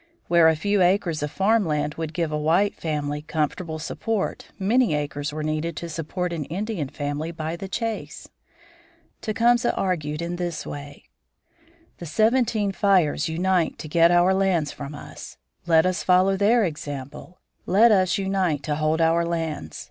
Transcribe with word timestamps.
Where 0.27 0.47
a 0.47 0.55
few 0.55 0.81
acres 0.81 1.21
of 1.21 1.29
farm 1.29 1.63
land 1.63 1.93
would 1.93 2.15
give 2.15 2.31
a 2.31 2.35
white 2.35 2.73
family 2.73 3.21
comfortable 3.21 3.77
support, 3.77 4.47
many 4.57 4.95
acres 4.95 5.31
were 5.31 5.43
needed 5.43 5.77
to 5.77 5.89
support 5.89 6.33
an 6.33 6.45
Indian 6.45 6.89
family 6.89 7.31
by 7.31 7.55
the 7.55 7.67
chase. 7.67 8.27
Tecumseh 9.21 9.71
argued 9.75 10.19
in 10.23 10.37
this 10.37 10.65
way: 10.65 11.03
The 11.99 12.07
Seventeen 12.07 12.71
Fires 12.71 13.29
unite 13.29 13.77
to 13.77 13.87
get 13.87 14.09
our 14.09 14.33
lands 14.33 14.71
from 14.71 14.95
us. 14.95 15.37
Let 15.67 15.85
us 15.85 16.01
follow 16.01 16.35
their 16.35 16.63
example. 16.65 17.37
Let 17.67 17.91
us 17.91 18.17
unite 18.17 18.63
to 18.63 18.77
hold 18.77 19.01
our 19.01 19.23
lands. 19.23 19.77